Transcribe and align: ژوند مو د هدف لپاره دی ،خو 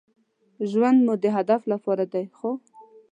ژوند 0.69 0.97
مو 1.05 1.13
د 1.23 1.25
هدف 1.37 1.61
لپاره 1.71 2.03
دی 2.13 2.25
،خو 2.37 2.49